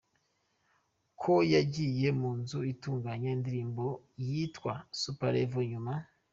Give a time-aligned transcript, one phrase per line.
[1.21, 3.85] ko yagiye mu nzu itunganya indirimbo
[4.27, 5.93] yitwa "The Super Level, nyuma.